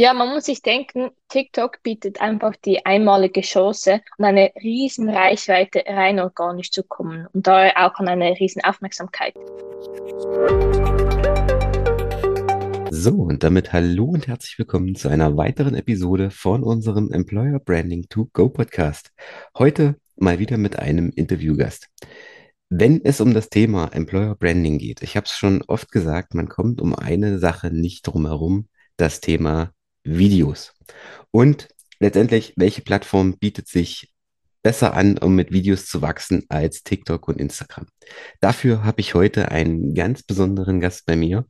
[0.00, 5.82] Ja, man muss sich denken, TikTok bietet einfach die einmalige Chance, an eine riesen Reichweite
[5.88, 9.34] rein organisch zu kommen und daher auch an eine riesen Aufmerksamkeit.
[12.92, 18.08] So, und damit hallo und herzlich willkommen zu einer weiteren Episode von unserem Employer Branding
[18.08, 19.10] to Go Podcast.
[19.58, 21.88] Heute mal wieder mit einem Interviewgast.
[22.68, 26.48] Wenn es um das Thema Employer Branding geht, ich habe es schon oft gesagt, man
[26.48, 29.72] kommt um eine Sache nicht drum herum, das Thema
[30.04, 30.74] Videos.
[31.30, 31.68] Und
[32.00, 34.12] letztendlich, welche Plattform bietet sich
[34.62, 37.86] besser an, um mit Videos zu wachsen als TikTok und Instagram?
[38.40, 41.46] Dafür habe ich heute einen ganz besonderen Gast bei mir.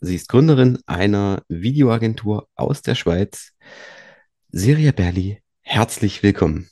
[0.00, 3.52] Sie ist Gründerin einer Videoagentur aus der Schweiz.
[4.50, 6.68] Siria Berli, herzlich willkommen.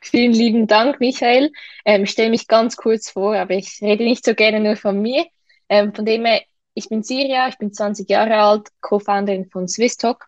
[0.00, 1.50] Vielen lieben Dank, Michael.
[1.84, 5.00] Ähm, ich stelle mich ganz kurz vor, aber ich rede nicht so gerne nur von
[5.00, 5.26] mir.
[5.68, 6.42] Ähm, von dem her,
[6.74, 10.26] ich bin Siria, ich bin 20 Jahre alt, Co-Founderin von SwissTalk.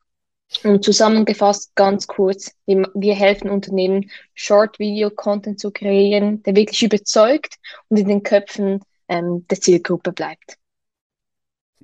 [0.62, 7.56] Und zusammengefasst ganz kurz, wir helfen Unternehmen, Short-Video-Content zu kreieren, der wirklich überzeugt
[7.88, 10.56] und in den Köpfen ähm, der Zielgruppe bleibt.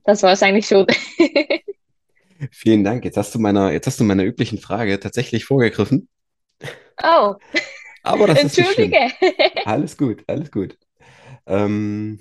[0.05, 0.87] Das war es eigentlich schon.
[2.53, 3.05] Vielen Dank.
[3.05, 6.09] Jetzt hast du meiner, jetzt hast du meiner üblichen Frage tatsächlich vorgegriffen.
[7.03, 7.35] Oh.
[8.05, 9.07] Aber das Entschuldige.
[9.07, 9.33] ist schlimm.
[9.65, 10.79] Alles gut, alles gut.
[11.47, 12.21] Ähm,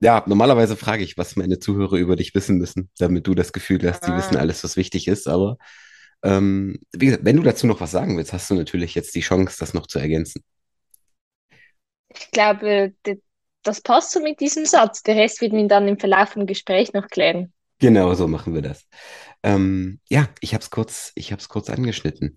[0.00, 3.80] ja, normalerweise frage ich, was meine Zuhörer über dich wissen müssen, damit du das Gefühl
[3.90, 5.28] hast, die wissen Ah, alles, was wichtig ist.
[5.28, 5.58] Aber
[6.22, 9.20] ähm, wie gesagt, wenn du dazu noch was sagen willst, hast du natürlich jetzt die
[9.20, 10.42] Chance, das noch zu ergänzen.
[12.14, 12.94] ich glaube,
[13.62, 15.02] das passt so mit diesem Satz.
[15.02, 17.52] Der Rest wird mir dann im Verlauf vom Gespräch noch klären.
[17.80, 18.86] Genau, so machen wir das.
[19.42, 22.36] Ähm, ja, ich habe es kurz, ich habe es kurz angeschnitten.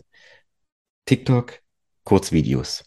[1.05, 1.59] TikTok,
[2.03, 2.83] Kurzvideos.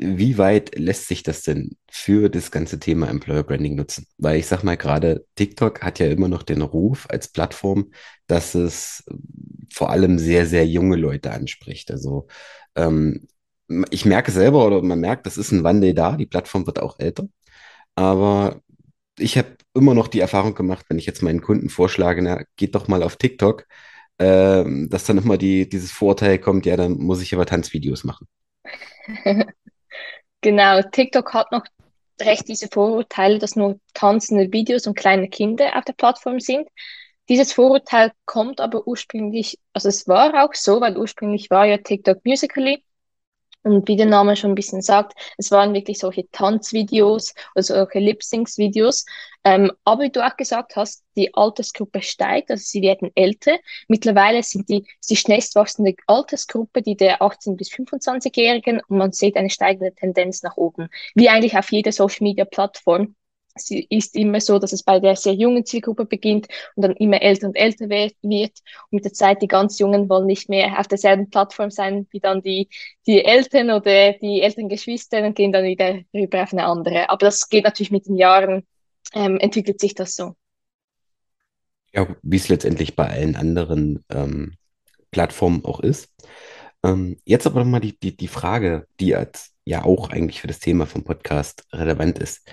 [0.00, 4.06] Inwieweit lässt sich das denn für das ganze Thema Employer Branding nutzen?
[4.16, 7.90] Weil ich sag mal gerade, TikTok hat ja immer noch den Ruf als Plattform,
[8.28, 9.04] dass es
[9.72, 11.90] vor allem sehr, sehr junge Leute anspricht.
[11.90, 12.28] Also
[12.76, 13.26] ähm,
[13.90, 16.16] ich merke selber oder man merkt, das ist ein Wandel da.
[16.16, 17.28] Die Plattform wird auch älter.
[17.96, 18.62] Aber
[19.18, 22.74] ich habe immer noch die Erfahrung gemacht, wenn ich jetzt meinen Kunden vorschlage, na, geht
[22.74, 23.66] doch mal auf TikTok,
[24.18, 28.26] ähm, dass dann immer die, dieses Vorurteil kommt, ja, dann muss ich aber Tanzvideos machen.
[30.40, 31.64] Genau, TikTok hat noch
[32.20, 36.68] recht diese Vorurteile, dass nur tanzende Videos und kleine Kinder auf der Plattform sind.
[37.28, 42.24] Dieses Vorurteil kommt aber ursprünglich, also es war auch so, weil ursprünglich war ja TikTok
[42.24, 42.82] Musical.ly
[43.64, 47.98] Und wie der Name schon ein bisschen sagt, es waren wirklich solche Tanzvideos oder solche
[47.98, 49.04] Lip-Sync-Videos.
[49.44, 53.58] Ähm, aber wie du auch gesagt hast, die Altersgruppe steigt, also sie werden älter.
[53.88, 59.36] Mittlerweile sind die, die schnellst wachsende Altersgruppe die der 18- bis 25-Jährigen und man sieht
[59.36, 60.88] eine steigende Tendenz nach oben.
[61.14, 63.16] Wie eigentlich auf jeder Social-Media-Plattform.
[63.58, 66.46] Es ist immer so, dass es bei der sehr jungen Zielgruppe beginnt
[66.76, 68.12] und dann immer älter und älter wird.
[68.22, 72.20] Und mit der Zeit, die ganz Jungen wollen nicht mehr auf derselben Plattform sein wie
[72.20, 72.68] dann die,
[73.06, 77.10] die Eltern oder die älteren Geschwister und gehen dann wieder rüber auf eine andere.
[77.10, 78.66] Aber das geht natürlich mit den Jahren,
[79.14, 80.34] ähm, entwickelt sich das so.
[81.92, 84.54] Ja, wie es letztendlich bei allen anderen ähm,
[85.10, 86.12] Plattformen auch ist.
[86.84, 90.60] Ähm, jetzt aber nochmal die, die, die Frage, die als ja auch eigentlich für das
[90.60, 92.48] Thema vom Podcast relevant ist.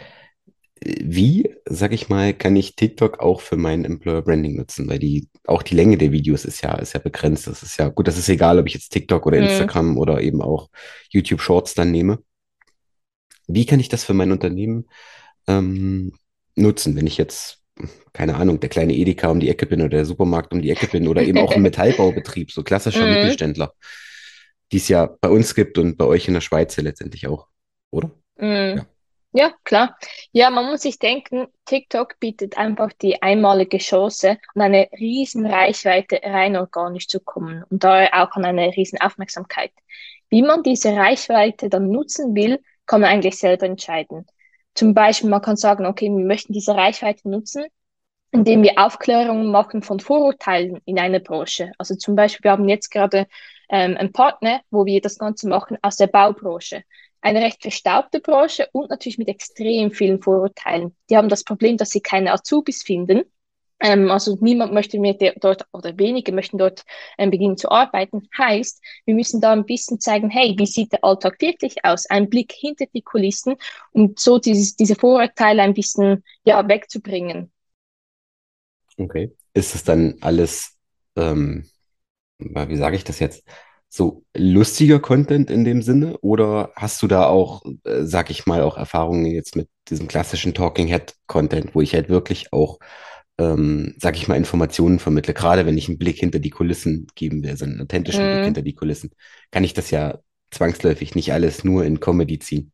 [0.82, 4.90] Wie, sag ich mal, kann ich TikTok auch für mein Employer Branding nutzen?
[4.90, 7.48] Weil die, auch die Länge der Videos ist ja, ist ja begrenzt.
[7.48, 9.42] Das ist ja, gut, das ist egal, ob ich jetzt TikTok oder Mm.
[9.42, 10.70] Instagram oder eben auch
[11.10, 12.20] YouTube Shorts dann nehme.
[13.48, 14.90] Wie kann ich das für mein Unternehmen
[15.48, 16.14] ähm,
[16.56, 17.64] nutzen, wenn ich jetzt,
[18.14, 20.88] keine Ahnung, der kleine Edeka um die Ecke bin oder der Supermarkt um die Ecke
[20.88, 23.74] bin oder eben auch ein Metallbaubetrieb, so klassischer Mm, Mittelständler,
[24.72, 27.48] die es ja bei uns gibt und bei euch in der Schweiz ja letztendlich auch,
[27.92, 28.12] oder?
[28.38, 28.78] mm.
[28.78, 28.86] Ja.
[29.38, 29.98] Ja, klar.
[30.32, 36.22] Ja, man muss sich denken, TikTok bietet einfach die einmalige Chance, an eine riesen Reichweite
[36.24, 39.72] rein organisch zu kommen und daher auch an eine riesen Aufmerksamkeit.
[40.30, 44.26] Wie man diese Reichweite dann nutzen will, kann man eigentlich selber entscheiden.
[44.74, 47.66] Zum Beispiel, man kann sagen, okay, wir möchten diese Reichweite nutzen,
[48.32, 51.72] indem wir Aufklärungen machen von Vorurteilen in einer Branche.
[51.78, 53.28] Also zum Beispiel, wir haben jetzt gerade
[53.70, 56.84] ähm, einen Partner, wo wir das Ganze machen aus der Baubranche.
[57.26, 60.96] Eine recht verstaubte Branche und natürlich mit extrem vielen Vorurteilen.
[61.10, 63.24] Die haben das Problem, dass sie keine Azubis finden.
[63.80, 66.84] Ähm, also niemand möchte mehr dort oder wenige möchten dort
[67.18, 68.30] ähm, beginnen zu arbeiten.
[68.38, 72.06] Heißt, wir müssen da ein bisschen zeigen, hey, wie sieht der Alltag wirklich aus?
[72.06, 73.56] Ein Blick hinter die Kulissen,
[73.92, 77.52] um so dieses, diese Vorurteile ein bisschen ja, wegzubringen.
[79.00, 79.36] Okay.
[79.56, 80.78] Ist es dann alles,
[81.16, 81.68] ähm,
[82.38, 83.44] wie sage ich das jetzt,
[83.90, 86.18] so lustiger Content in dem Sinne?
[86.20, 90.54] Oder hast du da auch, äh, sag ich mal, auch Erfahrungen jetzt mit diesem klassischen
[90.54, 92.80] Talking Head Content, wo ich halt wirklich auch
[93.38, 97.44] ähm, sag ich mal, Informationen vermittle, gerade wenn ich einen Blick hinter die Kulissen geben
[97.44, 98.46] will, so einen authentischen Blick Mhm.
[98.46, 99.12] hinter die Kulissen,
[99.52, 100.20] kann ich das ja
[100.52, 102.72] zwangsläufig nicht alles nur in Comedy ziehen.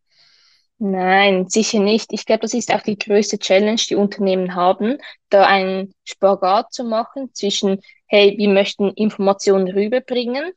[0.79, 2.11] Nein, sicher nicht.
[2.11, 4.97] Ich glaube, das ist auch die größte Challenge, die Unternehmen haben,
[5.29, 10.51] da einen Spagat zu machen zwischen, hey, wir möchten Informationen rüberbringen,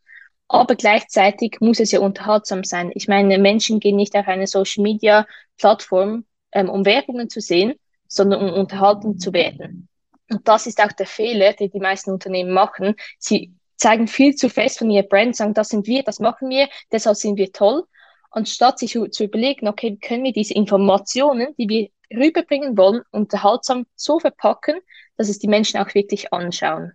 [0.49, 2.91] aber gleichzeitig muss es ja unterhaltsam sein.
[2.95, 5.27] Ich meine, Menschen gehen nicht auf eine Social Media
[5.59, 7.75] Plattform, ähm, um Werbungen zu sehen,
[8.09, 9.89] sondern um unterhalten zu werden.
[10.31, 12.95] Und das ist auch der Fehler, den die meisten Unternehmen machen.
[13.19, 16.69] Sie zeigen viel zu fest von ihrer Brand, sagen, das sind wir, das machen wir,
[16.91, 17.85] deshalb sind wir toll
[18.35, 23.87] anstatt sich zu überlegen, okay, wie können wir diese Informationen, die wir rüberbringen wollen, unterhaltsam
[23.95, 24.81] so verpacken,
[25.17, 26.93] dass es die Menschen auch wirklich anschauen.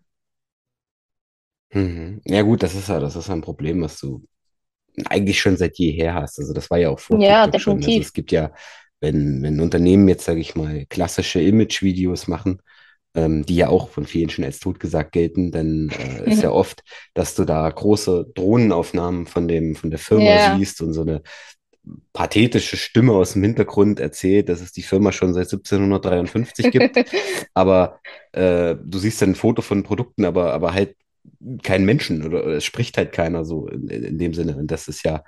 [1.73, 2.21] Mhm.
[2.25, 4.23] Ja gut, das ist ja, das ist ein Problem, was du
[5.05, 6.39] eigentlich schon seit jeher hast.
[6.39, 7.85] Also das war ja auch vor Ja, TikTok schon.
[7.85, 8.01] Also definitiv.
[8.01, 8.53] es gibt ja,
[9.01, 12.61] wenn, wenn Unternehmen jetzt, sage ich mal, klassische Image-Videos machen,
[13.15, 16.83] ähm, die ja auch von vielen schon als totgesagt gelten, dann äh, ist ja oft,
[17.15, 21.21] dass du da große Drohnenaufnahmen von dem, von der Firma Ja, siehst und so eine
[22.13, 26.99] pathetische Stimme aus dem Hintergrund erzählt, dass es die Firma schon seit 1753 gibt.
[27.53, 27.99] Aber
[28.31, 30.95] äh, du siehst dann ein Foto von Produkten, aber, aber halt
[31.63, 34.57] kein Menschen oder, oder es spricht halt keiner so in, in, dem Sinne.
[34.57, 35.23] Und das ist ja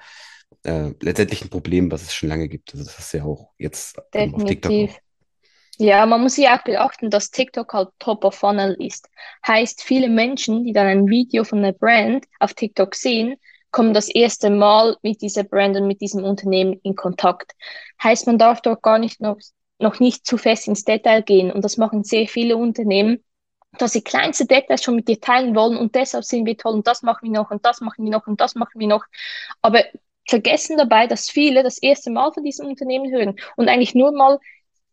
[0.64, 2.74] äh, letztendlich ein Problem, was es schon lange gibt.
[2.74, 5.00] Also das ist ja auch jetzt ähm, auf TikTok definitiv.
[5.78, 9.10] Ja, man muss ja auch beachten, dass TikTok halt Top of Funnel ist.
[9.48, 13.38] Heißt, viele Menschen, die dann ein Video von einer Brand auf TikTok sehen,
[13.72, 17.54] kommen das erste Mal mit dieser Brand und mit diesem Unternehmen in Kontakt.
[18.04, 19.38] Heißt, man darf dort gar nicht noch,
[19.80, 21.52] noch nicht zu fest ins Detail gehen.
[21.52, 23.24] Und das machen sehr viele Unternehmen,
[23.78, 26.88] dass sie kleinste Details schon mit dir teilen wollen und deshalb sind wir toll und
[26.88, 29.06] das machen wir noch und das machen wir noch und das machen wir noch.
[29.62, 29.84] Aber
[30.28, 34.40] vergessen dabei, dass viele das erste Mal von diesem Unternehmen hören und eigentlich nur mal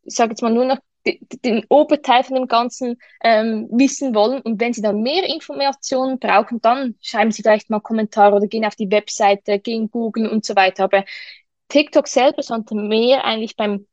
[0.05, 4.41] ich sage jetzt mal nur noch de- den Oberteil von dem Ganzen ähm, wissen wollen.
[4.43, 8.65] Und wenn Sie dann mehr Informationen brauchen, dann schreiben Sie vielleicht mal Kommentare oder gehen
[8.65, 10.85] auf die Webseite, gehen googeln und so weiter.
[10.85, 11.05] Aber
[11.69, 13.87] TikTok selber sollte mehr eigentlich beim,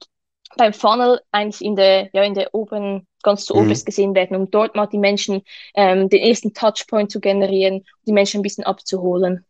[0.57, 3.61] beim Funnel eigentlich in der, ja, in der oberen, ganz zu Mhm.
[3.61, 5.41] oberst gesehen werden, um dort mal die Menschen
[5.75, 9.45] ähm, den ersten Touchpoint zu generieren, die Menschen ein bisschen abzuholen.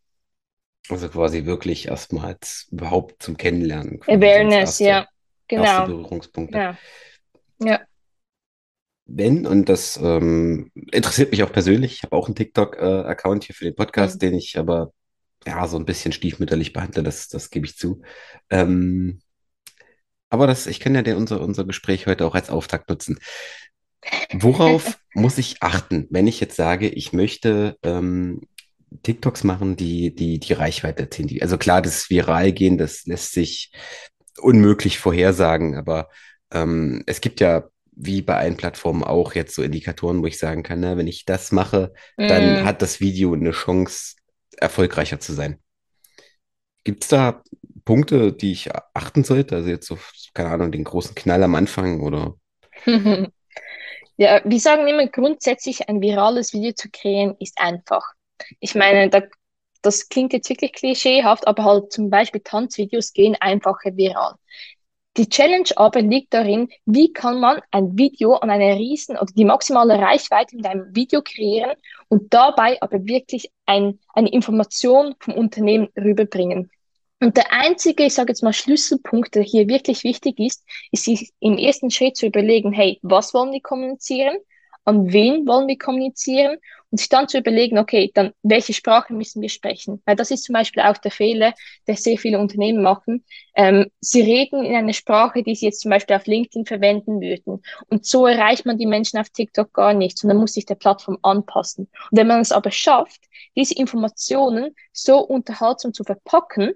[0.88, 5.06] Also quasi wirklich erstmals überhaupt zum Kennenlernen, Awareness, erste, ja,
[5.50, 5.86] erste genau.
[5.86, 6.56] Berührungspunkte.
[6.58, 6.76] Ja,
[7.58, 7.80] ja.
[9.08, 13.64] Wenn, und das ähm, interessiert mich auch persönlich, ich habe auch einen TikTok-Account hier für
[13.64, 14.18] den Podcast, Mhm.
[14.20, 14.92] den ich aber
[15.46, 18.02] ja so ein bisschen stiefmütterlich behandle, das, das gebe ich zu.
[18.50, 19.20] Ähm,
[20.28, 23.18] aber das, ich kann ja der, unser, unser Gespräch heute auch als Auftakt nutzen.
[24.32, 28.42] Worauf muss ich achten, wenn ich jetzt sage, ich möchte ähm,
[29.02, 31.28] TikToks machen, die, die, die Reichweite erzielen?
[31.28, 33.72] Die, also klar, das viral gehen, das lässt sich
[34.38, 36.08] unmöglich vorhersagen, aber
[36.52, 37.64] ähm, es gibt ja
[37.96, 41.24] wie bei allen Plattformen auch jetzt so Indikatoren, wo ich sagen kann, na, wenn ich
[41.24, 42.66] das mache, dann Mm.
[42.66, 44.16] hat das Video eine Chance,
[44.58, 45.58] erfolgreicher zu sein.
[46.84, 47.42] Gibt es da
[47.86, 49.56] Punkte, die ich achten sollte?
[49.56, 49.96] Also jetzt so,
[50.34, 52.34] keine Ahnung, den großen Knall am Anfang oder?
[54.18, 58.02] Ja, wir sagen immer grundsätzlich, ein virales Video zu kreieren ist einfach.
[58.60, 59.20] Ich meine, da,
[59.82, 64.36] das klingt jetzt wirklich klischeehaft, aber halt zum Beispiel Tanzvideos gehen einfacher viral.
[65.18, 69.44] Die Challenge aber liegt darin, wie kann man ein Video an einer riesen oder die
[69.44, 71.76] maximale Reichweite mit einem Video kreieren
[72.08, 76.70] und dabei aber wirklich ein, eine Information vom Unternehmen rüberbringen.
[77.18, 81.32] Und der einzige, ich sage jetzt mal, Schlüsselpunkt, der hier wirklich wichtig ist, ist sich
[81.40, 84.36] im ersten Schritt zu überlegen, hey, was wollen wir kommunizieren?
[84.84, 86.58] An wen wollen wir kommunizieren?
[86.90, 90.00] Und sich dann zu überlegen, okay, dann welche Sprache müssen wir sprechen?
[90.04, 91.54] Weil das ist zum Beispiel auch der Fehler,
[91.88, 93.24] der sehr viele Unternehmen machen.
[93.56, 97.62] Ähm, sie reden in einer Sprache, die sie jetzt zum Beispiel auf LinkedIn verwenden würden.
[97.88, 101.18] Und so erreicht man die Menschen auf TikTok gar nicht, sondern muss sich der Plattform
[101.22, 101.88] anpassen.
[102.10, 103.22] Und wenn man es aber schafft,
[103.56, 106.74] diese Informationen so unterhaltsam zu verpacken,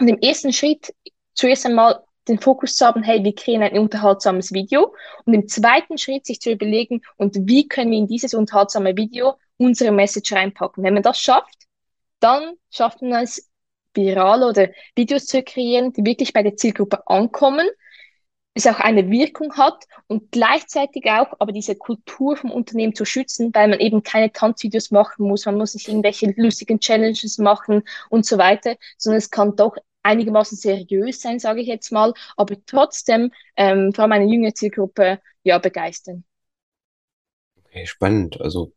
[0.00, 0.94] und im ersten Schritt
[1.34, 5.96] zuerst einmal den Fokus zu haben, hey, wir kreieren ein unterhaltsames Video und im zweiten
[5.96, 10.82] Schritt sich zu überlegen, und wie können wir in dieses unterhaltsame Video unsere Message reinpacken.
[10.82, 11.66] Wenn man das schafft,
[12.20, 13.48] dann schafft man es,
[13.94, 17.66] viral oder Videos zu kreieren, die wirklich bei der Zielgruppe ankommen,
[18.56, 23.50] es auch eine Wirkung hat und gleichzeitig auch aber diese Kultur vom Unternehmen zu schützen,
[23.54, 28.24] weil man eben keine Tanzvideos machen muss, man muss nicht irgendwelche lustigen Challenges machen und
[28.24, 29.76] so weiter, sondern es kann doch
[30.06, 35.20] einigermaßen seriös sein, sage ich jetzt mal, aber trotzdem ähm, vor allem eine jüngere Zielgruppe
[35.44, 36.24] ja begeistern.
[37.64, 38.40] Okay, spannend.
[38.40, 38.72] Also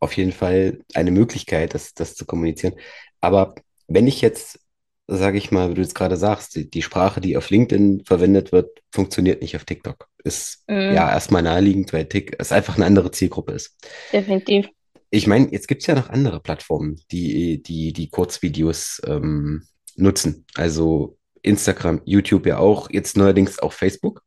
[0.00, 2.74] auf jeden Fall eine Möglichkeit, das, das zu kommunizieren.
[3.20, 3.54] Aber
[3.88, 4.60] wenn ich jetzt
[5.08, 8.52] sage ich mal, wie du jetzt gerade sagst, die, die Sprache, die auf LinkedIn verwendet
[8.52, 10.08] wird, funktioniert nicht auf TikTok.
[10.24, 13.76] Ist Mm, ja erstmal naheliegend, weil TikTok es einfach eine andere Zielgruppe ist.
[14.12, 14.68] definitiv.
[15.10, 19.66] Ich meine, jetzt gibt es ja noch andere Plattformen, die die, die Kurzvideos ähm,
[19.98, 20.46] nutzen.
[20.54, 24.22] Also Instagram, YouTube ja auch, jetzt neuerdings auch Facebook.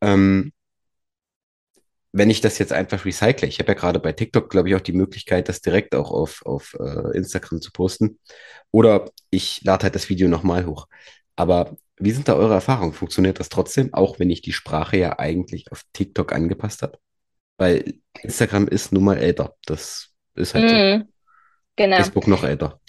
[0.00, 0.52] Ähm,
[2.12, 4.80] wenn ich das jetzt einfach recycle, ich habe ja gerade bei TikTok, glaube ich, auch
[4.80, 8.18] die Möglichkeit, das direkt auch auf, auf äh, Instagram zu posten.
[8.70, 10.88] Oder ich lade halt das Video nochmal hoch.
[11.36, 12.92] Aber wie sind da eure Erfahrungen?
[12.92, 16.98] Funktioniert das trotzdem, auch wenn ich die Sprache ja eigentlich auf TikTok angepasst habe?
[17.56, 19.54] Weil Instagram ist nun mal älter.
[19.64, 20.74] Das ist halt so.
[20.74, 21.08] Mm,
[21.76, 21.96] genau.
[21.96, 22.80] Facebook noch älter.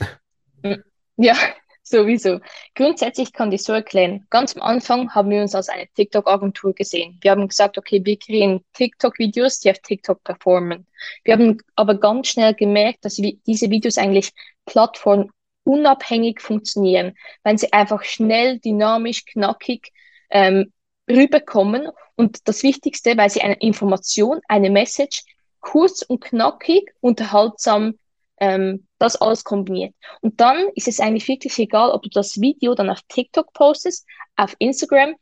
[1.16, 1.36] Ja,
[1.84, 2.40] sowieso.
[2.75, 4.25] Grundsätzlich kann ich so erklären.
[4.30, 7.18] Ganz am Anfang haben wir uns als eine TikTok-Agentur gesehen.
[7.22, 10.88] Wir haben gesagt, okay, wir kreieren TikTok-Videos, die auf TikTok performen.
[11.24, 14.32] Wir haben aber ganz schnell gemerkt, dass diese Videos eigentlich
[14.66, 19.92] plattformunabhängig funktionieren, wenn sie einfach schnell, dynamisch, knackig
[20.30, 20.72] ähm,
[21.10, 21.90] rüberkommen.
[22.16, 25.24] Und das Wichtigste, weil sie eine Information, eine Message
[25.60, 27.96] kurz und knackig, unterhaltsam
[28.40, 29.94] ähm, das alles kombiniert.
[30.22, 34.06] Und dann ist es eigentlich wirklich egal, ob du das Video dann auf TikTok postest,
[34.36, 35.16] auf Instagram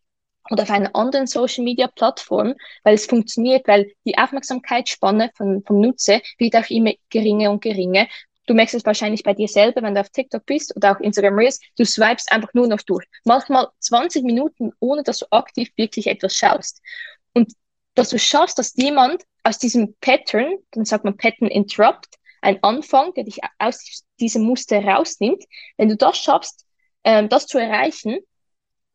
[0.49, 5.79] oder auf einer anderen Social Media Plattform, weil es funktioniert, weil die Aufmerksamkeitsspanne von, vom
[5.79, 8.07] Nutzer wird auch immer geringer und geringer.
[8.47, 11.35] Du merkst es wahrscheinlich bei dir selber, wenn du auf TikTok bist oder auch Instagram
[11.35, 13.05] Reels, du swipest einfach nur noch durch.
[13.23, 16.81] Manchmal 20 Minuten, ohne dass du aktiv wirklich etwas schaust.
[17.33, 17.53] Und
[17.93, 23.13] dass du schaffst, dass jemand aus diesem Pattern, dann sagt man Pattern Interrupt, ein Anfang,
[23.13, 25.43] der dich aus diesem Muster rausnimmt.
[25.77, 26.65] Wenn du das schaffst,
[27.03, 28.19] ähm, das zu erreichen,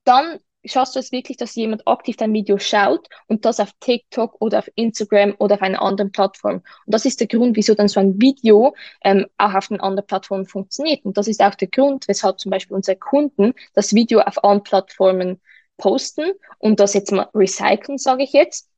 [0.04, 4.36] dann schaffst du es wirklich, dass jemand aktiv dein Video schaut und das auf TikTok
[4.40, 6.56] oder auf Instagram oder auf einer anderen Plattform.
[6.56, 8.74] Und das ist der Grund, wieso dann so ein Video
[9.04, 11.04] ähm, auch auf den anderen Plattformen funktioniert.
[11.04, 14.62] Und das ist auch der Grund, weshalb zum Beispiel unsere Kunden das Video auf allen
[14.62, 15.40] Plattformen
[15.76, 18.68] posten und das jetzt mal recyceln, sage ich jetzt.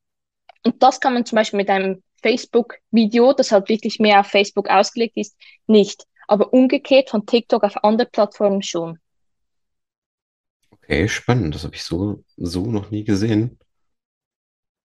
[0.63, 4.69] Und das kann man zum Beispiel mit einem Facebook-Video, das halt wirklich mehr auf Facebook
[4.69, 5.35] ausgelegt ist,
[5.67, 6.05] nicht.
[6.27, 8.99] Aber umgekehrt von TikTok auf andere Plattformen schon.
[10.71, 11.53] Okay, spannend.
[11.55, 13.59] Das habe ich so, so noch nie gesehen.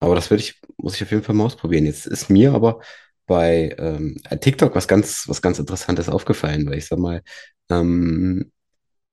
[0.00, 1.86] Aber das werde ich, muss ich auf jeden Fall mal ausprobieren.
[1.86, 2.80] Jetzt ist mir aber
[3.26, 7.22] bei ähm, TikTok was ganz, was ganz Interessantes aufgefallen, weil ich sag mal,
[7.70, 8.52] ähm,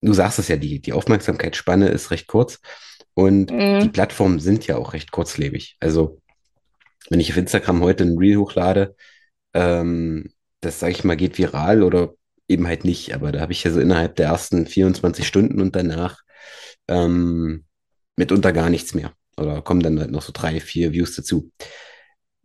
[0.01, 2.59] du sagst es ja, die, die Aufmerksamkeitsspanne ist recht kurz
[3.15, 3.91] und die Mhm.
[3.91, 5.77] Plattformen sind ja auch recht kurzlebig.
[5.81, 6.20] Also,
[7.09, 8.95] wenn ich auf Instagram heute ein Reel hochlade,
[9.53, 10.31] ähm,
[10.61, 12.13] das sage ich mal, geht viral oder
[12.47, 15.75] eben halt nicht, aber da habe ich ja so innerhalb der ersten 24 Stunden und
[15.75, 16.21] danach
[16.87, 17.65] ähm,
[18.15, 19.13] mitunter gar nichts mehr.
[19.37, 21.51] Oder kommen dann halt noch so drei, vier Views dazu.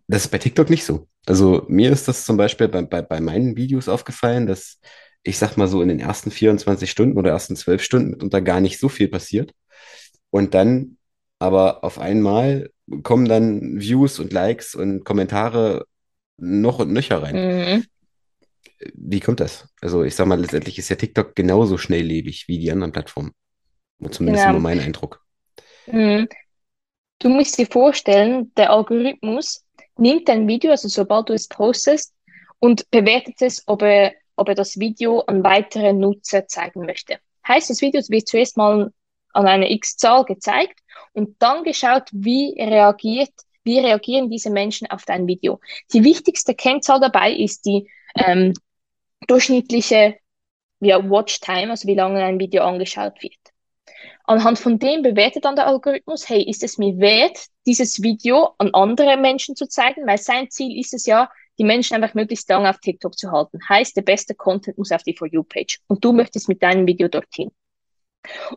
[0.08, 1.08] Das ist bei TikTok nicht so.
[1.26, 4.78] Also mir ist das zum Beispiel bei, bei, bei meinen Videos aufgefallen, dass
[5.24, 8.60] ich sag mal so in den ersten 24 Stunden oder ersten 12 Stunden mitunter gar
[8.60, 9.52] nicht so viel passiert.
[10.30, 10.95] Und dann
[11.38, 12.70] aber auf einmal
[13.02, 15.86] kommen dann Views und Likes und Kommentare
[16.38, 17.34] noch und nöcher rein.
[17.76, 17.84] Mhm.
[18.94, 19.68] Wie kommt das?
[19.80, 23.32] Also ich sag mal, letztendlich ist ja TikTok genauso schnelllebig wie die anderen Plattformen.
[24.10, 24.62] Zumindest immer Genau.
[24.62, 25.24] mein Eindruck.
[25.86, 26.28] Mhm.
[27.18, 29.64] Du musst dir vorstellen, der Algorithmus
[29.96, 32.12] nimmt dein Video, also sobald du es postest,
[32.58, 37.18] und bewertet es, ob er, ob er das Video an weitere Nutzer zeigen möchte.
[37.48, 38.92] Heißt, das Video wird zuerst mal
[39.32, 40.80] an eine X-Zahl gezeigt
[41.12, 43.32] und dann geschaut, wie reagiert,
[43.64, 45.60] wie reagieren diese Menschen auf dein Video.
[45.92, 48.54] Die wichtigste Kennzahl dabei ist die ähm,
[49.26, 50.16] durchschnittliche
[50.80, 53.34] ja, Watchtime, also wie lange ein Video angeschaut wird.
[54.24, 58.70] Anhand von dem bewertet dann der Algorithmus, hey, ist es mir wert, dieses Video an
[58.72, 60.06] andere Menschen zu zeigen?
[60.06, 63.58] Weil sein Ziel ist es ja, die Menschen einfach möglichst lange auf TikTok zu halten.
[63.68, 65.80] Heißt, der beste Content muss auf die For You-Page.
[65.86, 67.50] Und du möchtest mit deinem Video dorthin.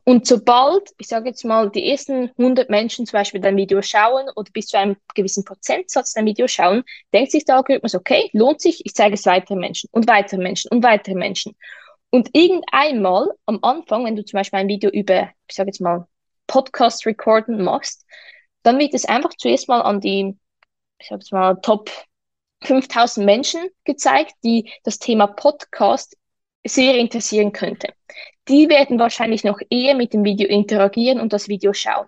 [0.03, 4.27] Und sobald, ich sage jetzt mal, die ersten 100 Menschen zum Beispiel dein Video schauen
[4.35, 6.83] oder bis zu einem gewissen Prozentsatz dein Video schauen,
[7.13, 10.69] denkt sich der Algorithmus, okay, lohnt sich, ich zeige es weiteren Menschen und weiteren Menschen
[10.71, 11.55] und weiteren Menschen.
[12.11, 16.07] Und irgendeinmal am Anfang, wenn du zum Beispiel ein Video über, ich sage jetzt mal,
[16.47, 18.05] Podcast recorden machst,
[18.63, 20.35] dann wird es einfach zuerst mal an die,
[20.99, 21.89] ich sage jetzt mal, Top
[22.63, 26.17] 5000 Menschen gezeigt, die das Thema Podcast
[26.65, 27.93] sehr interessieren könnte.
[28.49, 32.07] Die werden wahrscheinlich noch eher mit dem Video interagieren und das Video schauen.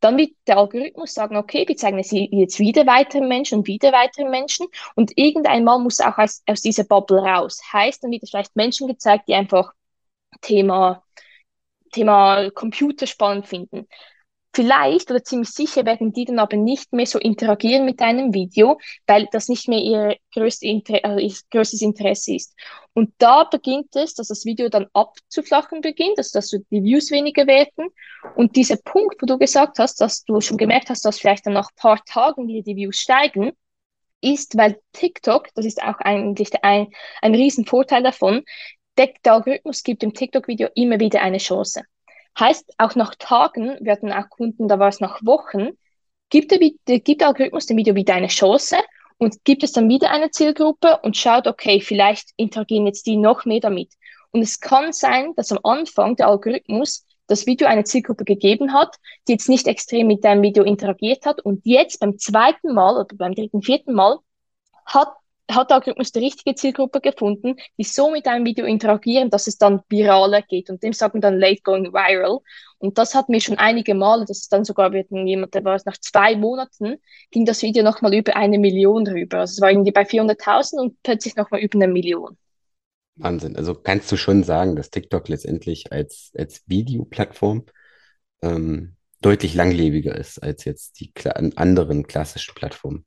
[0.00, 3.92] Dann wird der Algorithmus sagen, okay, wir zeigen es jetzt wieder weiteren Menschen und wieder
[3.92, 7.60] weiteren Menschen und irgendeinmal muss auch aus, aus dieser Bubble raus.
[7.72, 9.72] Heißt, dann wird es vielleicht Menschen gezeigt, die einfach
[10.42, 11.02] Thema,
[11.92, 13.88] Thema Computer spannend finden.
[14.56, 18.80] Vielleicht oder ziemlich sicher werden die dann aber nicht mehr so interagieren mit deinem Video,
[19.06, 22.54] weil das nicht mehr ihr, größte Inter also ihr größtes Interesse ist.
[22.94, 27.46] Und da beginnt es, dass das Video dann abzuflachen beginnt, also dass die Views weniger
[27.46, 27.90] werden.
[28.34, 31.52] Und dieser Punkt, wo du gesagt hast, dass du schon gemerkt hast, dass vielleicht dann
[31.52, 33.52] nach ein paar Tagen wieder die Views steigen,
[34.22, 36.86] ist, weil TikTok, das ist auch eigentlich ein,
[37.20, 38.42] ein Riesenvorteil davon,
[38.96, 41.82] der, der Algorithmus gibt dem TikTok-Video immer wieder eine Chance.
[42.38, 45.70] Heißt, auch nach Tagen werden auch Kunden, da war es nach Wochen,
[46.28, 48.76] gibt der, gibt der Algorithmus dem Video wieder eine Chance
[49.18, 53.44] und gibt es dann wieder eine Zielgruppe und schaut, okay, vielleicht interagieren jetzt die noch
[53.44, 53.94] mehr damit.
[54.32, 58.96] Und es kann sein, dass am Anfang der Algorithmus das Video eine Zielgruppe gegeben hat,
[59.26, 63.16] die jetzt nicht extrem mit deinem Video interagiert hat und jetzt beim zweiten Mal oder
[63.16, 64.18] beim dritten, vierten Mal
[64.84, 65.12] hat
[65.50, 69.58] hat der Algorithmus die richtige Zielgruppe gefunden, die so mit deinem Video interagieren, dass es
[69.58, 70.70] dann viraler geht.
[70.70, 72.40] Und dem sagt man dann late going viral.
[72.78, 75.74] Und das hat mir schon einige Male, dass es dann sogar wird jemand, der war
[75.74, 76.96] es nach zwei Monaten,
[77.30, 79.40] ging das Video nochmal über eine Million rüber.
[79.40, 82.36] Also es war irgendwie bei 400.000 und plötzlich nochmal über eine Million.
[83.14, 83.56] Wahnsinn.
[83.56, 87.64] Also kannst du schon sagen, dass TikTok letztendlich als, als Videoplattform
[88.42, 91.12] ähm, deutlich langlebiger ist als jetzt die
[91.56, 93.06] anderen klassischen Plattformen.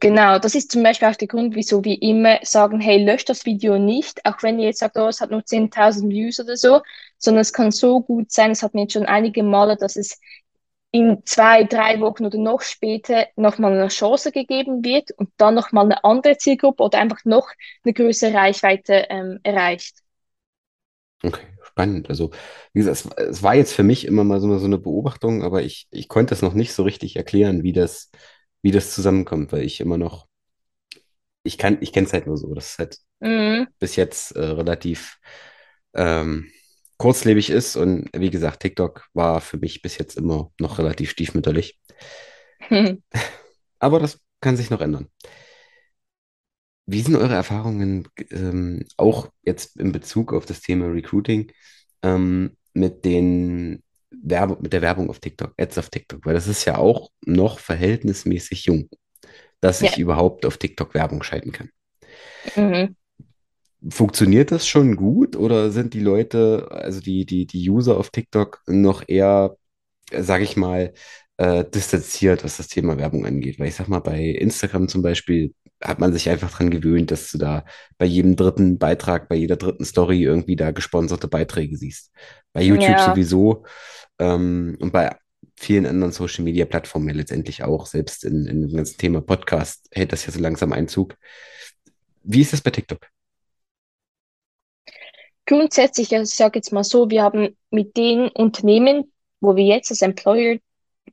[0.00, 3.44] Genau, das ist zum Beispiel auch der Grund, wieso wir immer sagen, hey, löscht das
[3.44, 6.80] Video nicht, auch wenn ihr jetzt sagt, oh, es hat nur 10.000 Views oder so,
[7.18, 10.18] sondern es kann so gut sein, es hat mir jetzt schon einige Male, dass es
[10.90, 15.84] in zwei, drei Wochen oder noch später nochmal eine Chance gegeben wird und dann nochmal
[15.84, 17.50] eine andere Zielgruppe oder einfach noch
[17.84, 19.98] eine größere Reichweite ähm, erreicht.
[21.22, 22.08] Okay, spannend.
[22.08, 22.30] Also,
[22.72, 25.62] wie gesagt, es, es, war jetzt für mich immer mal so, so eine Beobachtung, aber
[25.62, 28.10] ich, ich konnte es noch nicht so richtig erklären, wie das,
[28.62, 30.26] wie das zusammenkommt, weil ich immer noch,
[31.42, 33.66] ich kann, ich kenne es halt nur so, dass es halt mhm.
[33.78, 35.18] bis jetzt äh, relativ
[35.94, 36.50] ähm,
[36.98, 37.76] kurzlebig ist.
[37.76, 41.78] Und wie gesagt, TikTok war für mich bis jetzt immer noch relativ stiefmütterlich.
[43.78, 45.08] Aber das kann sich noch ändern.
[46.86, 51.52] Wie sind eure Erfahrungen ähm, auch jetzt in Bezug auf das Thema Recruiting
[52.02, 56.24] ähm, mit den Werbe mit der Werbung auf TikTok, Ads auf TikTok?
[56.24, 58.88] Weil das ist ja auch noch verhältnismäßig jung,
[59.60, 61.70] dass ich überhaupt auf TikTok Werbung schalten kann.
[62.56, 62.96] Mhm.
[63.88, 68.62] Funktioniert das schon gut oder sind die Leute, also die, die, die User auf TikTok
[68.66, 69.56] noch eher,
[70.12, 70.92] sage ich mal,
[71.38, 73.58] äh, distanziert, was das Thema Werbung angeht?
[73.58, 77.30] Weil ich sag mal, bei Instagram zum Beispiel hat man sich einfach dran gewöhnt, dass
[77.30, 77.64] du da
[77.98, 82.12] bei jedem dritten Beitrag, bei jeder dritten Story irgendwie da gesponserte Beiträge siehst.
[82.52, 83.06] Bei YouTube ja.
[83.06, 83.64] sowieso
[84.18, 85.16] ähm, und bei
[85.56, 89.88] vielen anderen Social Media Plattformen ja letztendlich auch, selbst in, in dem ganzen Thema Podcast
[89.92, 91.16] hält das ja so langsam Einzug.
[92.22, 93.06] Wie ist das bei TikTok?
[95.50, 99.90] grundsätzlich, also ich sage jetzt mal so, wir haben mit den Unternehmen, wo wir jetzt
[99.90, 100.58] das Employer,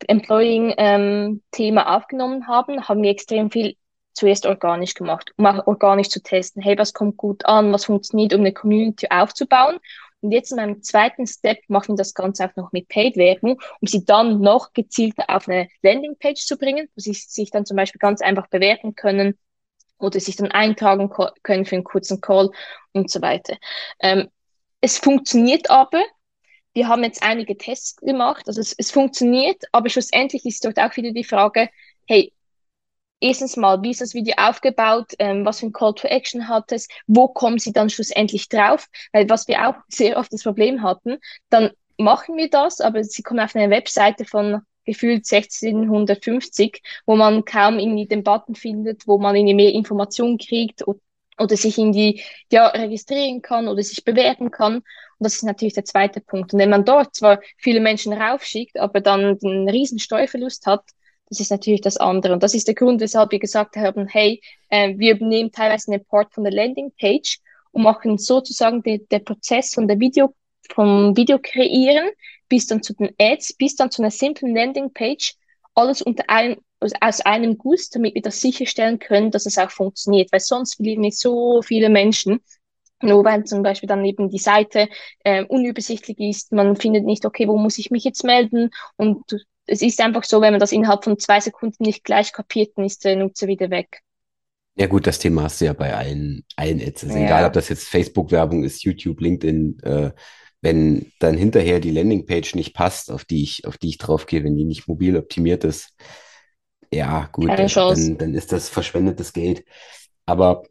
[0.07, 1.41] Employing-Thema
[1.81, 3.75] ähm, aufgenommen haben, haben wir extrem viel
[4.17, 6.61] zuerst organisch gemacht, um auch organisch zu testen.
[6.61, 9.77] Hey, was kommt gut an, was funktioniert, um eine Community aufzubauen.
[10.21, 13.87] Und jetzt in einem zweiten Step machen wir das Ganze auch noch mit Paid-Werbung, um
[13.87, 17.99] sie dann noch gezielter auf eine Landingpage zu bringen, wo sie sich dann zum Beispiel
[17.99, 19.37] ganz einfach bewerten können,
[19.99, 21.09] oder sich dann eintragen
[21.43, 22.51] können für einen kurzen Call
[22.93, 23.57] und so weiter.
[23.99, 24.29] Ähm,
[24.81, 26.03] es funktioniert aber.
[26.73, 30.95] Wir haben jetzt einige Tests gemacht, also es, es funktioniert, aber schlussendlich ist dort auch
[30.95, 31.69] wieder die Frage,
[32.05, 32.31] hey,
[33.19, 36.71] erstens mal, wie ist das Video aufgebaut, ähm, was für ein Call to Action hat
[36.71, 40.83] es, wo kommen sie dann schlussendlich drauf, weil was wir auch sehr oft das Problem
[40.83, 41.17] hatten,
[41.49, 47.43] dann machen wir das, aber sie kommen auf eine Webseite von gefühlt 1650, wo man
[47.43, 50.99] kaum irgendwie den Button findet, wo man irgendwie mehr Informationen kriegt oder,
[51.37, 54.77] oder sich irgendwie ja, registrieren kann oder sich bewerten kann.
[54.77, 54.83] Und
[55.19, 56.53] das ist natürlich der zweite Punkt.
[56.53, 60.83] Und wenn man dort zwar viele Menschen raufschickt, aber dann einen riesen Steuerverlust hat,
[61.29, 62.33] das ist natürlich das andere.
[62.33, 66.05] Und das ist der Grund, weshalb wir gesagt haben, hey, äh, wir nehmen teilweise einen
[66.05, 67.39] Port von der Landingpage
[67.71, 70.33] und machen sozusagen den Prozess von der Video,
[70.69, 72.09] vom Video kreieren
[72.49, 75.35] bis dann zu den Ads, bis dann zu einer simplen Landingpage,
[75.75, 80.31] alles unter einem, aus einem Guss, damit wir das sicherstellen können, dass es auch funktioniert,
[80.31, 82.39] weil sonst verlieren wir so viele Menschen.
[83.01, 84.89] Nur weil zum Beispiel dann eben die Seite
[85.23, 88.71] äh, unübersichtlich ist, man findet nicht, okay, wo muss ich mich jetzt melden?
[88.95, 92.71] Und es ist einfach so, wenn man das innerhalb von zwei Sekunden nicht gleich kapiert,
[92.75, 94.01] dann ist der Nutzer wieder weg.
[94.75, 97.05] Ja gut, das Thema hast du ja bei allen, allen Ads.
[97.05, 97.25] Also ja.
[97.25, 100.11] Egal, ob das jetzt Facebook-Werbung ist, YouTube, LinkedIn, äh,
[100.61, 104.55] wenn dann hinterher die Landingpage nicht passt, auf die ich, auf die ich draufgehe, wenn
[104.55, 105.95] die nicht mobil optimiert ist,
[106.93, 109.65] ja, gut, dann, dann ist das verschwendetes Geld.
[110.25, 110.63] Aber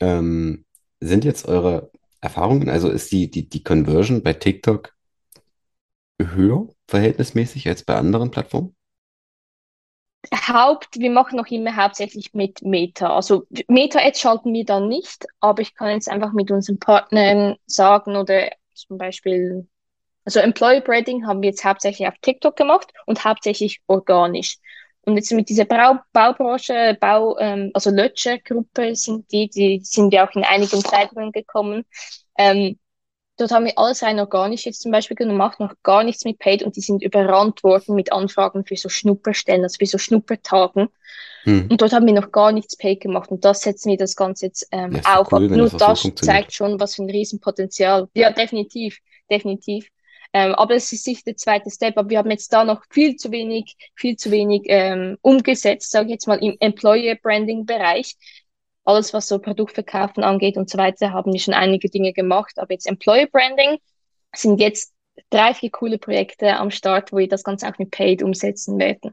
[0.00, 0.64] ähm,
[1.00, 1.90] sind jetzt eure
[2.20, 4.94] Erfahrungen, also ist die, die, die Conversion bei TikTok
[6.28, 8.74] höher verhältnismäßig als bei anderen Plattformen?
[10.34, 13.14] Haupt, wir machen noch immer hauptsächlich mit Meta.
[13.14, 18.16] Also Meta-Ads schalten wir dann nicht, aber ich kann jetzt einfach mit unseren Partnern sagen
[18.16, 19.66] oder zum Beispiel,
[20.24, 24.58] also Employer Branding haben wir jetzt hauptsächlich auf TikTok gemacht und hauptsächlich organisch.
[25.02, 30.24] Und jetzt mit dieser Bau Baubranche, Bau, ähm, also Lötscher-Gruppe sind die, die sind wir
[30.24, 31.84] auch in einigen Zeitungen gekommen.
[32.36, 32.78] Ähm,
[33.40, 36.62] Dort haben wir alles rein organisch jetzt zum Beispiel gemacht, noch gar nichts mit Paid
[36.62, 40.88] und die sind überrannt worden mit Anfragen für so Schnupperstellen, also für so Schnuppertagen.
[41.44, 41.68] Hm.
[41.70, 44.46] Und dort haben wir noch gar nichts Paid gemacht und das setzen wir das Ganze
[44.46, 45.32] jetzt ähm, ja, auf.
[45.32, 48.08] Cool, Nur das, so zeigt schon, was für ein Riesenpotenzial.
[48.12, 48.98] Ja, definitiv,
[49.30, 49.88] definitiv.
[50.34, 51.96] Ähm, aber es ist sicher der zweite Step.
[51.96, 56.08] Aber wir haben jetzt da noch viel zu wenig, viel zu wenig ähm, umgesetzt, sage
[56.08, 58.16] ich jetzt mal im Employer Branding Bereich
[58.90, 62.54] alles, was so Produktverkaufen angeht und so weiter, haben wir schon einige Dinge gemacht.
[62.56, 63.78] Aber jetzt Employer Branding
[64.34, 64.92] sind jetzt
[65.30, 69.12] drei, vier coole Projekte am Start, wo wir das Ganze auch mit Paid umsetzen werden.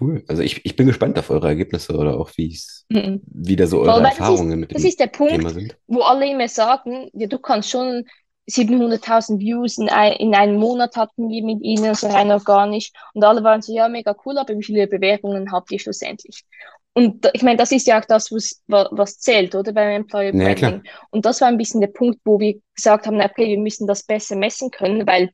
[0.00, 0.24] Cool.
[0.28, 3.22] Also ich, ich bin gespannt auf eure Ergebnisse oder auch wie es mhm.
[3.26, 6.48] wieder so eure Weil, Erfahrungen ist, mit dem Das ist der Punkt, wo alle immer
[6.48, 8.04] sagen, ja, du kannst schon
[8.48, 12.92] 700.000 Views in, ein, in einem Monat hatten wir mit ihnen, so rein organisch.
[13.14, 16.44] Und alle waren so, ja, mega cool, aber wie viele Bewerbungen habt ihr schlussendlich?
[16.96, 20.80] Und ich meine, das ist ja auch das, was, was zählt, oder beim Employer Branding.
[20.82, 23.86] Ja, und das war ein bisschen der Punkt, wo wir gesagt haben, okay, wir müssen
[23.86, 25.28] das besser messen können, weil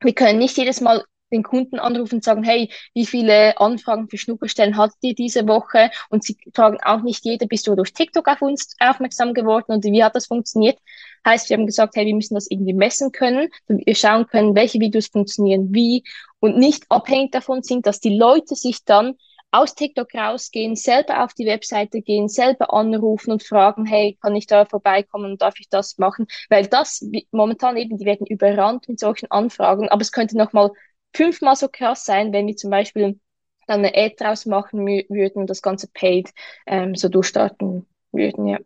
[0.00, 4.16] wir können nicht jedes Mal den Kunden anrufen und sagen, hey, wie viele Anfragen für
[4.16, 5.90] Schnupperstellen hattet ihr diese Woche?
[6.08, 9.84] Und sie fragen auch nicht jeder, bist du durch TikTok auf uns aufmerksam geworden und
[9.84, 10.78] wie hat das funktioniert?
[11.26, 14.54] Heißt, wir haben gesagt, hey, wir müssen das irgendwie messen können, damit wir schauen können,
[14.54, 16.04] welche Videos funktionieren wie
[16.40, 19.14] und nicht abhängig davon sind, dass die Leute sich dann
[19.52, 24.46] aus TikTok rausgehen, selber auf die Webseite gehen, selber anrufen und fragen, hey, kann ich
[24.46, 26.26] da vorbeikommen, darf ich das machen?
[26.48, 30.70] Weil das momentan eben, die werden überrannt mit solchen Anfragen, aber es könnte nochmal
[31.14, 33.20] fünfmal so krass sein, wenn wir zum Beispiel
[33.66, 36.30] dann eine Ad draus machen würden und das Ganze paid
[36.66, 38.58] ähm, so durchstarten würden, ja.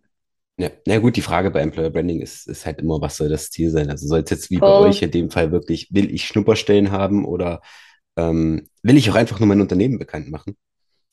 [0.58, 3.50] Ja, na gut, die Frage bei Employer Branding ist, ist halt immer, was soll das
[3.50, 3.90] Ziel sein?
[3.90, 4.62] Also soll es jetzt wie Voll.
[4.62, 7.60] bei euch in dem Fall wirklich, will ich Schnupperstellen haben oder
[8.16, 10.56] ähm, will ich auch einfach nur mein Unternehmen bekannt machen?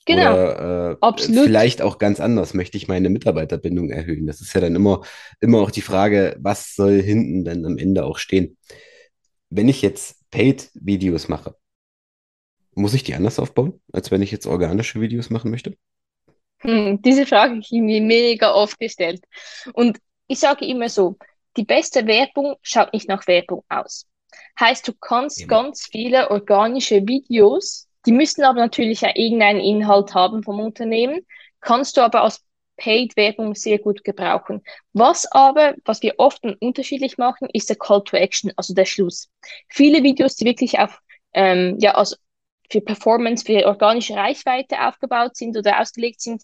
[0.05, 0.33] Genau.
[0.33, 1.45] Oder äh, Absolut.
[1.45, 4.27] vielleicht auch ganz anders, möchte ich meine Mitarbeiterbindung erhöhen.
[4.27, 5.01] Das ist ja dann immer,
[5.39, 8.57] immer auch die Frage, was soll hinten dann am Ende auch stehen.
[9.49, 11.55] Wenn ich jetzt Paid-Videos mache,
[12.75, 15.77] muss ich die anders aufbauen, als wenn ich jetzt organische Videos machen möchte?
[16.59, 19.23] Hm, diese Frage habe ich mir mega oft gestellt.
[19.73, 21.17] Und ich sage immer so,
[21.55, 24.07] die beste Werbung schaut nicht nach Werbung aus.
[24.59, 25.47] Heißt, du kannst ja.
[25.47, 31.25] ganz viele organische Videos die müssen aber natürlich ja irgendeinen Inhalt haben vom Unternehmen,
[31.61, 32.43] kannst du aber als
[32.77, 34.63] Paid-Werbung sehr gut gebrauchen.
[34.93, 39.29] Was aber, was wir oft unterschiedlich machen, ist der Call to Action, also der Schluss.
[39.69, 40.99] Viele Videos, die wirklich auf,
[41.33, 42.15] ähm, ja, also
[42.71, 46.43] für Performance, für organische Reichweite aufgebaut sind oder ausgelegt sind,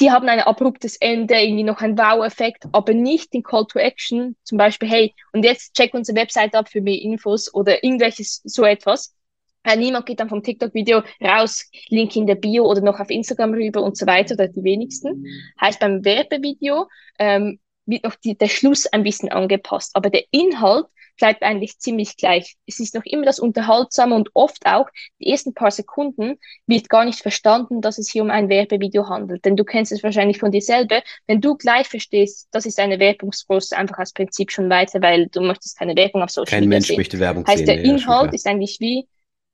[0.00, 4.36] die haben ein abruptes Ende, irgendwie noch ein Wow-Effekt, aber nicht den Call to Action,
[4.44, 8.64] zum Beispiel, hey, und jetzt check unsere Website ab für mehr Infos oder irgendwelches so
[8.64, 9.16] etwas.
[9.64, 13.54] Äh, niemand geht dann vom TikTok-Video raus, Link in der Bio oder noch auf Instagram
[13.54, 15.26] rüber und so weiter, oder die wenigsten.
[15.60, 20.86] Heißt, beim Werbevideo ähm, wird noch die, der Schluss ein bisschen angepasst, aber der Inhalt
[21.18, 22.56] bleibt eigentlich ziemlich gleich.
[22.66, 24.86] Es ist noch immer das Unterhaltsame und oft auch
[25.20, 29.44] die ersten paar Sekunden wird gar nicht verstanden, dass es hier um ein Werbevideo handelt.
[29.44, 31.02] Denn du kennst es wahrscheinlich von dir selber.
[31.26, 35.40] Wenn du gleich verstehst, das ist eine Werbungspost, einfach als Prinzip schon weiter, weil du
[35.40, 36.96] möchtest keine Werbung auf Social Kein Media Mensch sehen.
[36.96, 37.68] möchte Werbung heißt, sehen.
[37.68, 39.08] Heißt, der Inhalt ist eigentlich wie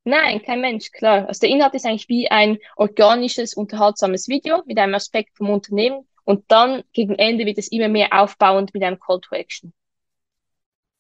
[0.04, 1.26] Nein, kein Mensch, klar.
[1.28, 6.06] Also der Inhalt ist eigentlich wie ein organisches, unterhaltsames Video mit einem Aspekt vom Unternehmen
[6.24, 9.72] und dann gegen Ende wird es immer mehr aufbauend mit einem Call to Action.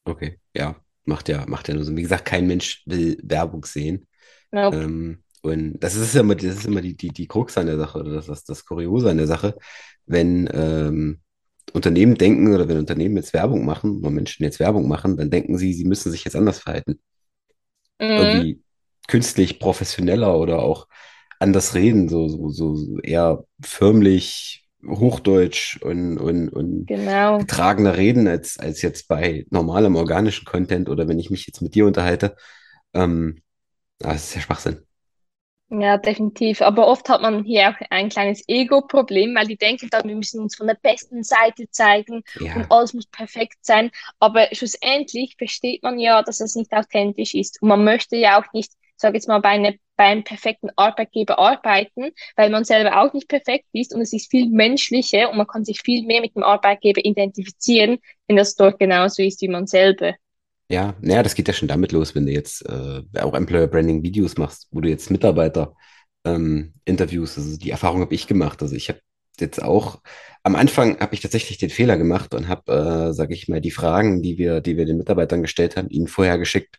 [0.04, 1.94] Okay, ja, macht ja, macht ja nur so.
[1.94, 4.06] Wie gesagt, kein Mensch will Werbung sehen.
[4.50, 4.76] Nope.
[4.76, 7.98] Ähm, und das ist immer, das ist immer die, die, die Krux an der Sache
[7.98, 9.54] oder das, das, das Kuriose an der Sache,
[10.06, 11.20] wenn ähm,
[11.74, 15.58] Unternehmen denken oder wenn Unternehmen jetzt Werbung machen oder Menschen jetzt Werbung machen, dann denken
[15.58, 17.00] sie, sie müssen sich jetzt anders verhalten.
[17.98, 18.06] Mhm.
[18.06, 18.63] Irgendwie
[19.08, 20.86] künstlich professioneller oder auch
[21.38, 27.38] anders reden, so, so, so eher förmlich Hochdeutsch und, und, und genau.
[27.38, 31.74] getragener reden als, als jetzt bei normalem organischen Content oder wenn ich mich jetzt mit
[31.74, 32.36] dir unterhalte.
[32.92, 33.42] Ähm,
[33.98, 34.82] das ist ja Schwachsinn.
[35.70, 36.60] Ja, definitiv.
[36.60, 40.40] Aber oft hat man hier auch ein kleines Ego-Problem, weil die denken dann, wir müssen
[40.40, 42.54] uns von der besten Seite zeigen ja.
[42.54, 43.90] und alles muss perfekt sein.
[44.20, 47.60] Aber schlussendlich versteht man ja, dass es nicht authentisch ist.
[47.62, 51.38] Und man möchte ja auch nicht sage jetzt mal, bei, eine, bei einem perfekten Arbeitgeber
[51.38, 55.46] arbeiten, weil man selber auch nicht perfekt ist und es ist viel menschlicher und man
[55.46, 59.66] kann sich viel mehr mit dem Arbeitgeber identifizieren, wenn das dort genauso ist wie man
[59.66, 60.14] selber.
[60.70, 64.02] Ja, naja, das geht ja schon damit los, wenn du jetzt äh, auch Employer Branding
[64.02, 65.74] Videos machst, wo du jetzt Mitarbeiter
[66.24, 67.36] ähm, interviewst.
[67.38, 68.62] Also die Erfahrung habe ich gemacht.
[68.62, 69.00] Also ich habe
[69.38, 70.00] jetzt auch
[70.42, 73.70] am Anfang habe ich tatsächlich den Fehler gemacht und habe, äh, sage ich mal, die
[73.70, 76.78] Fragen, die wir, die wir den Mitarbeitern gestellt haben, ihnen vorher geschickt.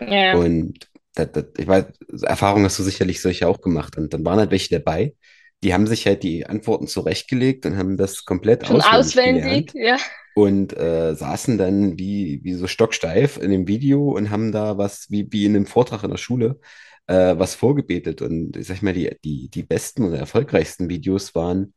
[0.00, 0.87] Ja, Und
[1.18, 1.84] das, das, ich weiß,
[2.22, 3.96] Erfahrung hast du sicherlich solche auch gemacht.
[3.96, 5.14] Und dann waren halt welche dabei,
[5.62, 9.96] die haben sich halt die Antworten zurechtgelegt und haben das komplett schon auswendig auswendig, ja.
[10.34, 15.06] und äh, saßen dann wie, wie so stocksteif in dem Video und haben da was,
[15.10, 16.60] wie, wie in einem Vortrag in der Schule,
[17.08, 18.22] äh, was vorgebetet.
[18.22, 21.74] Und ich sag mal, die, die, die besten oder erfolgreichsten Videos waren,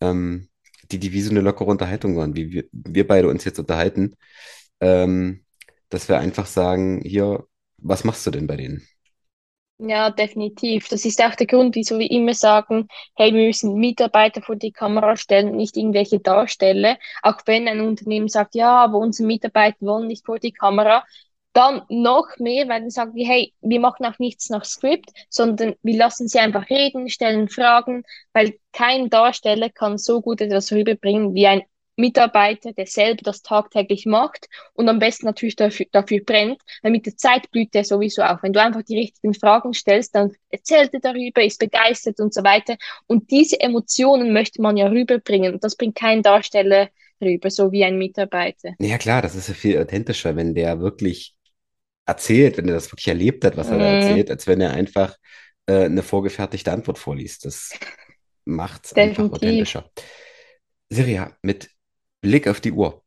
[0.00, 0.48] ähm,
[0.92, 4.14] die, die wie so eine lockere Unterhaltung waren, wie wir, wir beide uns jetzt unterhalten,
[4.80, 5.44] ähm,
[5.88, 7.44] dass wir einfach sagen, hier,
[7.84, 8.86] was machst du denn bei denen?
[9.78, 10.88] Ja, definitiv.
[10.88, 14.70] Das ist auch der Grund, wieso wir immer sagen, hey, wir müssen Mitarbeiter vor die
[14.72, 16.96] Kamera stellen nicht irgendwelche Darsteller.
[17.22, 21.04] Auch wenn ein Unternehmen sagt, ja, aber unsere Mitarbeiter wollen nicht vor die Kamera,
[21.52, 25.74] dann noch mehr, weil dann sagen wir, hey, wir machen auch nichts nach Skript, sondern
[25.82, 31.34] wir lassen sie einfach reden, stellen Fragen, weil kein Darsteller kann so gut etwas rüberbringen
[31.34, 31.62] wie ein
[31.96, 37.06] Mitarbeiter, der selber das tagtäglich macht und am besten natürlich dafür, dafür brennt, weil mit
[37.06, 38.42] der Zeit blüht der sowieso auf.
[38.42, 42.42] Wenn du einfach die richtigen Fragen stellst, dann erzählt er darüber, ist begeistert und so
[42.42, 42.76] weiter.
[43.06, 45.54] Und diese Emotionen möchte man ja rüberbringen.
[45.54, 46.88] Und das bringt kein Darsteller
[47.20, 48.74] rüber, so wie ein Mitarbeiter.
[48.78, 51.34] Ja klar, das ist ja viel authentischer, wenn der wirklich
[52.06, 54.72] erzählt, wenn er das wirklich erlebt hat, was er da Mm, erzählt, als wenn er
[54.72, 55.16] einfach
[55.66, 57.44] äh, eine vorgefertigte Antwort vorliest.
[57.44, 57.70] Das
[58.44, 59.90] macht es einfach authentischer.
[60.90, 61.70] Siria, mit
[62.24, 63.02] Blick auf die Uhr.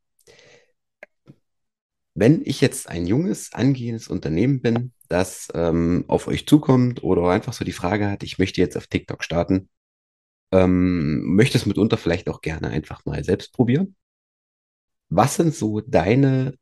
[2.13, 7.53] Wenn ich jetzt ein junges, angehendes Unternehmen bin, das ähm, auf euch zukommt oder einfach
[7.53, 9.69] so die Frage hat, ich möchte jetzt auf TikTok starten,
[10.51, 13.95] ähm, möchte es mitunter vielleicht auch gerne einfach mal selbst probieren.
[15.09, 16.55] Was sind so deine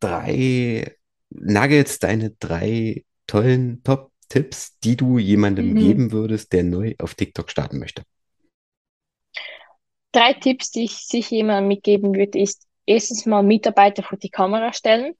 [0.00, 0.96] drei
[1.30, 5.78] Nuggets, deine drei tollen Top-Tipps, die du jemandem Mhm.
[5.78, 8.02] geben würdest, der neu auf TikTok starten möchte?
[10.14, 14.72] Drei Tipps, die ich sicher jemandem mitgeben würde, ist erstens mal Mitarbeiter vor die Kamera
[14.72, 15.16] stellen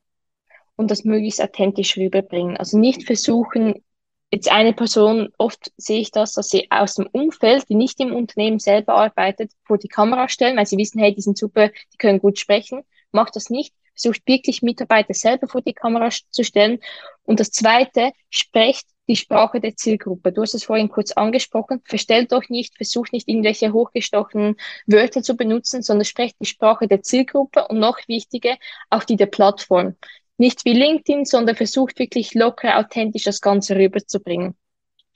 [0.77, 2.57] und das möglichst authentisch rüberbringen.
[2.57, 3.83] Also nicht versuchen,
[4.31, 8.15] jetzt eine Person, oft sehe ich das, dass sie aus dem Umfeld, die nicht im
[8.15, 11.97] Unternehmen selber arbeitet, vor die Kamera stellen, weil sie wissen, hey, die sind super, die
[11.99, 12.85] können gut sprechen.
[13.11, 13.75] Macht das nicht.
[13.97, 16.79] Versucht wirklich Mitarbeiter selber vor die Kamera zu stellen.
[17.25, 20.33] Und das Zweite, sprecht die Sprache der Zielgruppe.
[20.33, 21.83] Du hast es vorhin kurz angesprochen.
[21.85, 27.03] Verstellt euch nicht, versucht nicht irgendwelche hochgestochenen Wörter zu benutzen, sondern sprecht die Sprache der
[27.03, 28.57] Zielgruppe und noch wichtiger,
[28.91, 29.97] auch die der Plattform
[30.37, 34.57] nicht wie LinkedIn, sondern versucht wirklich locker, authentisch das Ganze rüberzubringen.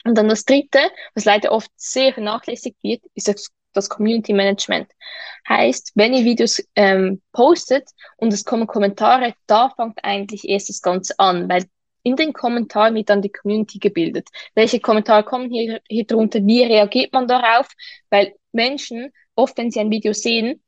[0.05, 0.79] Und dann das Dritte,
[1.15, 4.91] was leider oft sehr vernachlässigt wird, ist das, das Community Management.
[5.49, 10.83] Heißt, wenn ihr Videos ähm, postet und es kommen Kommentare, da fängt eigentlich erst das
[10.83, 11.65] Ganze an, weil
[12.09, 14.29] in den Kommentaren wird dann die Community gebildet.
[14.55, 16.41] Welche Kommentare kommen hier, hier drunter?
[16.45, 17.69] Wie reagiert man darauf?
[18.11, 20.63] Weil Menschen, oft wenn sie ein Video sehen,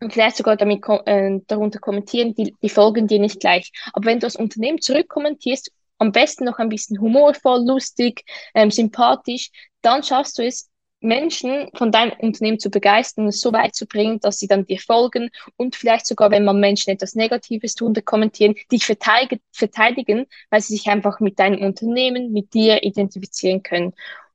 [0.00, 3.72] und vielleicht sogar damit äh, darunter kommentieren, die, die folgen dir nicht gleich.
[3.92, 9.50] Aber wenn du als Unternehmen zurückkommentierst, am besten noch ein bisschen humorvoll, lustig, ähm, sympathisch,
[9.80, 10.70] dann schaffst du es,
[11.04, 14.80] Menschen von deinem Unternehmen zu begeistern es so weit zu bringen, dass sie dann dir
[14.80, 20.60] folgen und vielleicht sogar, wenn man Menschen etwas Negatives tun, kommentieren, dich verteidigen, verteidigen, weil
[20.62, 23.92] sie sich einfach mit deinem Unternehmen, mit dir identifizieren können.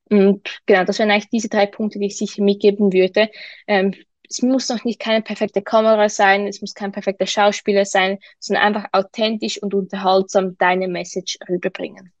[0.08, 3.28] Und genau, das wären eigentlich diese drei Punkte, die ich sicher mitgeben würde.
[3.66, 3.94] Ähm,
[4.28, 8.64] es muss noch nicht keine perfekte Kamera sein, es muss kein perfekter Schauspieler sein, sondern
[8.64, 12.12] einfach authentisch und unterhaltsam deine Message rüberbringen.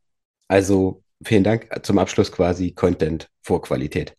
[0.48, 4.16] Also vielen Dank zum Abschluss quasi Content vor Qualität.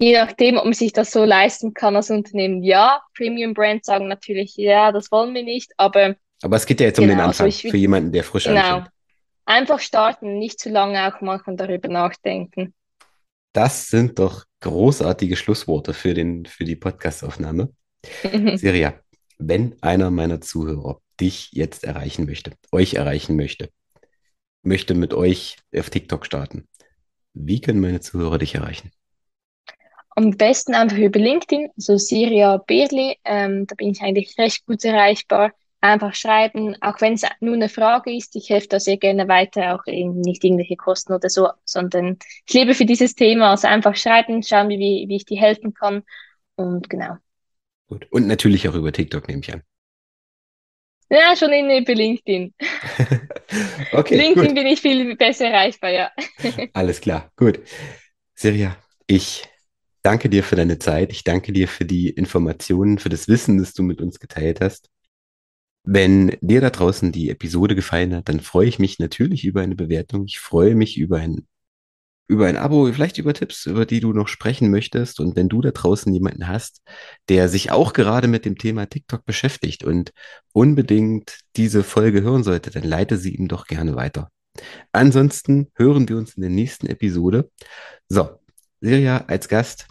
[0.00, 3.02] Je nachdem, ob man sich das so leisten kann als Unternehmen, ja.
[3.16, 6.98] Premium Brands sagen natürlich, ja, das wollen wir nicht, aber Aber es geht ja jetzt
[6.98, 8.88] um den genau, also Anfang ich für würde, jemanden, der frisch genau, anfängt.
[9.46, 12.74] einfach starten, nicht zu lange auch machen, darüber nachdenken.
[13.52, 17.72] Das sind doch großartige Schlussworte für den, für die Podcastaufnahme.
[18.54, 19.00] Siria,
[19.38, 23.70] wenn einer meiner Zuhörer dich jetzt erreichen möchte, euch erreichen möchte,
[24.62, 26.68] möchte mit euch auf TikTok starten,
[27.34, 28.90] wie können meine Zuhörer dich erreichen?
[30.18, 34.84] Am besten einfach über LinkedIn, so Siria Berli, ähm, da bin ich eigentlich recht gut
[34.84, 35.52] erreichbar.
[35.80, 39.76] Einfach schreiben, auch wenn es nur eine Frage ist, ich helfe da sehr gerne weiter,
[39.76, 43.94] auch in, nicht irgendwelche Kosten oder so, sondern ich lebe für dieses Thema, also einfach
[43.94, 46.02] schreiben, schauen, wie, wie ich dir helfen kann
[46.56, 47.18] und genau.
[47.86, 48.08] Gut.
[48.10, 49.62] Und natürlich auch über TikTok, nehme ich an.
[51.10, 52.54] Ja, schon in, über LinkedIn.
[53.92, 54.54] Okay, LinkedIn gut.
[54.56, 56.10] bin ich viel besser erreichbar, ja.
[56.74, 57.30] Alles klar.
[57.36, 57.60] Gut.
[58.34, 58.76] Siria,
[59.06, 59.48] ich
[60.02, 61.12] danke dir für deine Zeit.
[61.12, 64.90] Ich danke dir für die Informationen, für das Wissen, das du mit uns geteilt hast.
[65.84, 69.74] Wenn dir da draußen die Episode gefallen hat, dann freue ich mich natürlich über eine
[69.74, 70.24] Bewertung.
[70.26, 71.46] Ich freue mich über ein,
[72.28, 75.18] über ein Abo, vielleicht über Tipps, über die du noch sprechen möchtest.
[75.18, 76.82] Und wenn du da draußen jemanden hast,
[77.28, 80.12] der sich auch gerade mit dem Thema TikTok beschäftigt und
[80.52, 84.30] unbedingt diese Folge hören sollte, dann leite sie ihm doch gerne weiter.
[84.92, 87.50] Ansonsten hören wir uns in der nächsten Episode.
[88.08, 88.28] So,
[88.80, 89.88] Silja als Gast,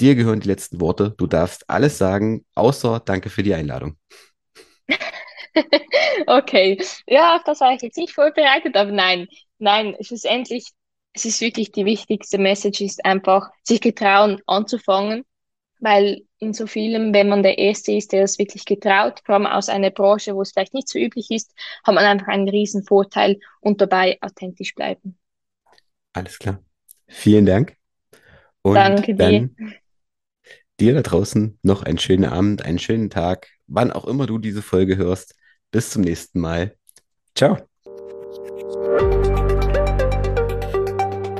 [0.00, 1.14] dir gehören die letzten Worte.
[1.16, 3.96] Du darfst alles sagen, außer danke für die Einladung.
[6.26, 10.66] Okay, ja, auf das war ich jetzt nicht vorbereitet, aber nein, nein, schlussendlich,
[11.12, 15.24] es ist wirklich die wichtigste Message, ist einfach, sich getrauen anzufangen,
[15.80, 19.46] weil in so vielem, wenn man der Erste ist, der es wirklich getraut, vor allem
[19.46, 22.84] aus einer Branche, wo es vielleicht nicht so üblich ist, hat man einfach einen riesen
[22.84, 25.18] Vorteil und dabei authentisch bleiben.
[26.12, 26.62] Alles klar.
[27.08, 27.75] Vielen Dank.
[28.66, 29.48] Und Danke dir.
[30.80, 34.60] dir da draußen noch einen schönen Abend, einen schönen Tag, wann auch immer du diese
[34.60, 35.36] Folge hörst.
[35.70, 36.74] Bis zum nächsten Mal.
[37.36, 37.58] Ciao.